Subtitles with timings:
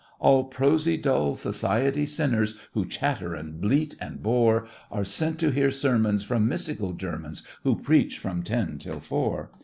[0.19, 5.69] All prosy dull society sinners, Who chatter and bleat and bore, Are sent to hear
[5.69, 9.51] sermons From mystical Germans Who preach from ten till four.